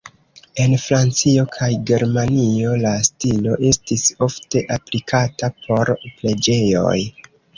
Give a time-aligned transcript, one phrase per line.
[0.61, 5.93] En Francio kaj Germanio la stilo estis ofte aplikata por
[6.23, 6.99] preĝejoj.